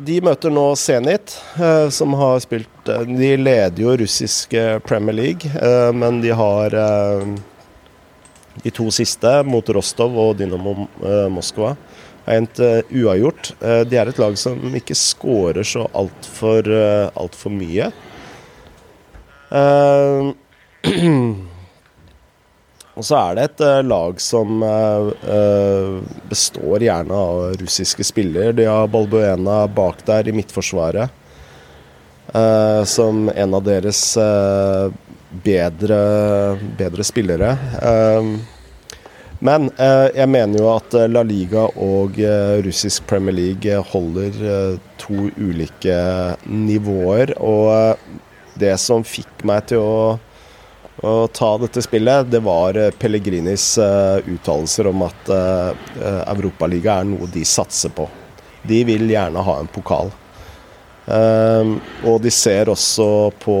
[0.00, 4.54] de møter nå Zenit, eh, som har spilt eh, De leder jo russisk
[4.86, 6.76] Premier League, eh, men de har
[8.60, 10.74] de to siste, mot Rostov og Dynamo
[11.32, 11.76] Moskva,
[12.26, 13.52] er endt uavgjort.
[13.88, 17.88] De er et lag som ikke skårer så altfor alt for mye.
[22.98, 26.00] Og så er det et uh, lag som uh,
[26.30, 28.54] består gjerne av russiske spillere.
[28.56, 31.12] De har Balbuena bak der i midtforsvaret
[32.34, 34.02] uh, som en av deres
[35.30, 35.98] bedre,
[36.78, 37.52] bedre, spillere.
[39.38, 42.18] men jeg mener jo at La Liga og
[42.66, 46.00] russisk Premier League holder to ulike
[46.50, 47.36] nivåer.
[47.38, 50.18] Og det som fikk meg til å
[51.00, 55.72] å ta dette spillet, det var eh, Pellegrinis uh, uttalelser om at uh,
[56.28, 58.04] Europaliga er noe de satser på.
[58.68, 60.12] De vil gjerne ha en pokal.
[61.08, 63.56] Uh, og de ser også på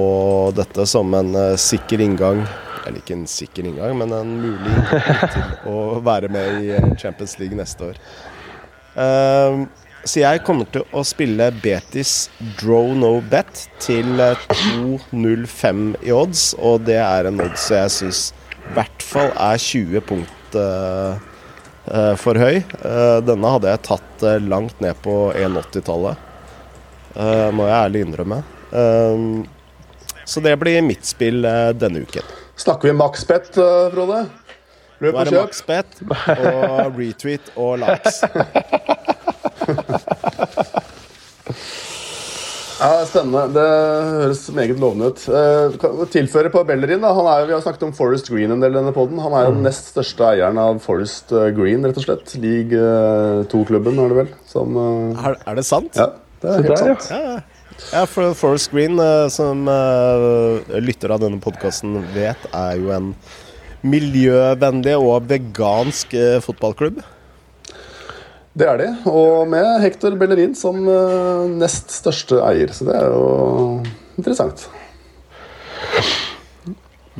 [0.54, 2.44] dette som en sikker inngang
[2.84, 7.38] Eller ikke en sikker inngang, men en mulig inngang til å være med i Champions
[7.40, 8.02] League neste år.
[10.00, 16.86] Så jeg kommer til å spille Betis Draw No Bet til 2,05 i odds, og
[16.86, 18.22] det er en odds jeg syns
[18.70, 21.18] i hvert fall er 20 punkt uh,
[21.90, 22.62] uh, for høy.
[22.80, 26.26] Uh, denne hadde jeg tatt langt ned på 1,80-tallet,
[27.56, 28.36] må jeg ærlig innrømme.
[30.24, 31.42] så det blir mitt spill
[31.74, 32.28] denne uken.
[32.60, 33.50] Snakker vi maksbet,
[33.90, 34.20] Frode?
[35.00, 35.16] Løp og kjøp.
[35.16, 36.02] Nå er det maksbet
[36.52, 38.22] og retweet og likes.
[42.80, 43.42] Ja, Spennende.
[43.52, 43.64] Det
[44.14, 45.22] høres meget lovende ut.
[45.28, 47.02] Eh, tilføre på Bellerin.
[47.04, 49.20] da, er, Vi har snakket om Forest Green en del denne podden.
[49.20, 49.66] Han er jo den mm.
[49.68, 52.32] nest største eieren av Forest eh, Green, rett og slett.
[52.40, 52.80] League
[53.52, 54.32] 2-klubben, eh, er det vel?
[54.48, 56.00] Som, er, er, det sant?
[56.00, 56.08] Ja,
[56.40, 57.12] det er helt der, sant.
[57.12, 57.20] Ja.
[57.20, 59.00] Ja, ja, for Forest Green,
[59.32, 59.68] som
[60.84, 63.14] lytter av denne podkasten vet, er jo en
[63.80, 66.12] miljøvennlig og vegansk
[66.44, 67.00] fotballklubb.
[68.50, 72.72] Det er de, og med Hector Bellerin som uh, nest største eier.
[72.74, 73.78] Så det er jo
[74.18, 74.66] interessant.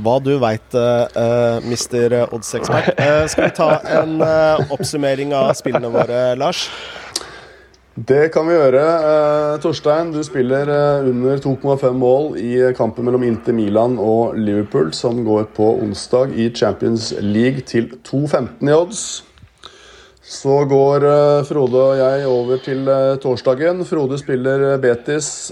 [0.00, 2.98] Hva du veit, uh, uh, mister oddsekspert.
[2.98, 4.18] Uh, skal vi ta en
[4.74, 6.66] oppsummering av spillene våre, Lars?
[7.94, 8.82] Det kan vi gjøre.
[9.62, 10.70] Torstein, du spiller
[11.04, 16.48] under 2,5 mål i kampen mellom Inter Milan og Liverpool, som går på onsdag i
[16.54, 19.02] Champions League til 2,15 i odds.
[20.30, 23.82] Så går uh, Frode og jeg over til uh, torsdagen.
[23.86, 25.50] Frode spiller uh, Betis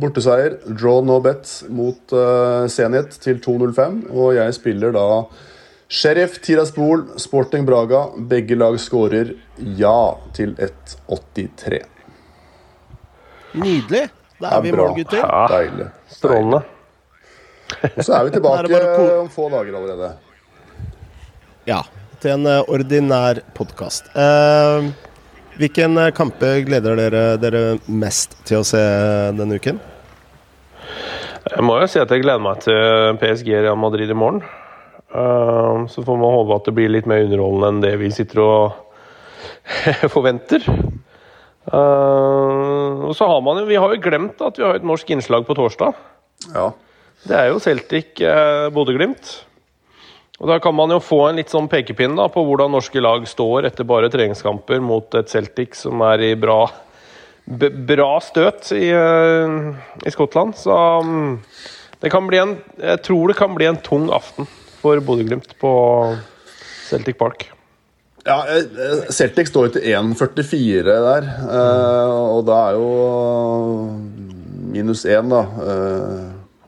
[0.00, 2.14] borteseier, draw no bet, mot
[2.72, 3.98] Zenit til 2.05.
[4.10, 5.04] Og jeg spiller da
[5.86, 8.00] Sheriff Tiraspol, Sporting Braga.
[8.30, 9.36] Begge lag skårer
[9.78, 9.98] ja
[10.34, 11.78] til 1,83.
[13.60, 14.06] Nydelig.
[14.40, 15.20] Da er vi i mål, gutter.
[15.20, 15.90] Ja, Deilig.
[16.16, 16.64] Strålende.
[17.92, 18.82] Og så er vi tilbake
[19.20, 20.10] om få dager allerede.
[21.70, 21.84] Ja
[22.24, 24.08] til en eh, ordinær podkast.
[24.16, 24.86] Eh,
[25.60, 28.80] hvilken eh, kamper gleder dere dere mest til å se
[29.36, 29.80] denne uken?
[31.44, 34.40] Jeg må jo si at jeg gleder meg til PSG Real Madrid i morgen.
[35.14, 38.40] Uh, så får man håpe at det blir litt mer underholdende enn det vi sitter
[38.42, 40.64] og forventer.
[41.68, 45.12] Uh, og så har man jo Vi har jo glemt at vi har et norsk
[45.14, 46.00] innslag på torsdag.
[46.56, 46.70] Ja.
[47.28, 49.36] Det er jo Celtic uh, Bodø-Glimt.
[50.44, 53.24] Og Da kan man jo få en litt sånn pekepinn da, på hvordan norske lag
[53.24, 56.66] står etter bare treningskamper mot et Celtic som er i bra,
[57.48, 60.52] bra støt i, i Skottland.
[60.60, 61.38] Så um,
[62.04, 64.44] det kan bli en Jeg tror det kan bli en tung aften
[64.82, 65.72] for Bodø-Glimt på
[66.90, 67.48] Celtic Park.
[68.28, 68.42] Ja,
[69.08, 71.26] Celtic står jo til 1,44 der,
[72.12, 72.92] og da er jo
[74.76, 75.42] minus 1, da.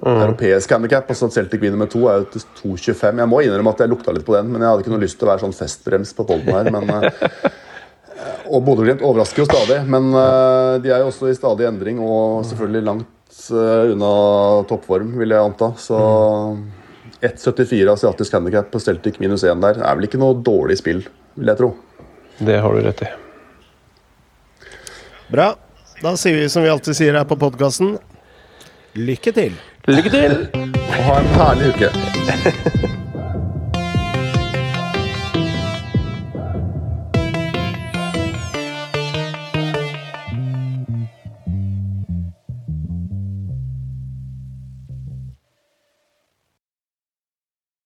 [0.06, 0.20] Mm.
[0.22, 1.08] Europeisk handikap.
[1.10, 3.22] Og at Celtic vinner med to, er jo til 2,25.
[3.22, 5.18] Jeg må innrømme at jeg lukta litt på den, men jeg hadde ikke noe lyst
[5.18, 6.70] til å være sånn festbrems på polden her.
[6.74, 6.92] men...
[8.46, 12.44] Og Bodø-Glimt overrasker jo stadig, men uh, de er jo også i stadig endring og
[12.46, 14.10] selvfølgelig langt uh, unna
[14.70, 15.72] toppform, vil jeg anta.
[15.82, 15.98] Så
[17.26, 21.02] 1,74 asiatisk handikap på Celtic minus 1 der er vel ikke noe dårlig spill,
[21.34, 21.72] vil jeg tro.
[22.38, 23.12] Det har du rett i.
[25.34, 25.50] Bra.
[25.98, 27.96] Da sier vi som vi alltid sier her på podkasten
[28.96, 29.56] lykke til.
[29.88, 30.48] Lykke til!
[30.88, 31.90] Og ha en herlig uke.